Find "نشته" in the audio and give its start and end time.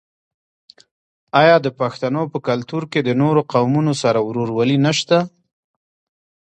4.85-5.17